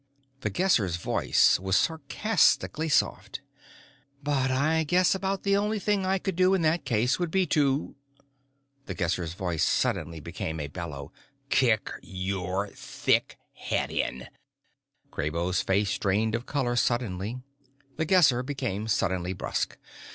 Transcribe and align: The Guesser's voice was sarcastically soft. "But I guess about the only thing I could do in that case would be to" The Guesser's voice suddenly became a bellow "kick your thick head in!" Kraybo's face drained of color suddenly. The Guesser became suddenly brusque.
The 0.39 0.49
Guesser's 0.49 0.95
voice 0.95 1.59
was 1.59 1.75
sarcastically 1.77 2.89
soft. 2.89 3.39
"But 4.23 4.49
I 4.49 4.83
guess 4.83 5.13
about 5.13 5.43
the 5.43 5.55
only 5.55 5.77
thing 5.77 6.07
I 6.07 6.17
could 6.17 6.35
do 6.35 6.55
in 6.55 6.63
that 6.63 6.85
case 6.85 7.19
would 7.19 7.29
be 7.29 7.45
to" 7.45 7.93
The 8.87 8.95
Guesser's 8.95 9.33
voice 9.35 9.63
suddenly 9.63 10.19
became 10.19 10.59
a 10.59 10.65
bellow 10.65 11.13
"kick 11.51 11.91
your 12.01 12.67
thick 12.69 13.37
head 13.53 13.91
in!" 13.91 14.27
Kraybo's 15.11 15.61
face 15.61 15.95
drained 15.99 16.33
of 16.33 16.47
color 16.47 16.75
suddenly. 16.75 17.43
The 17.97 18.05
Guesser 18.05 18.41
became 18.41 18.87
suddenly 18.87 19.33
brusque. 19.33 19.77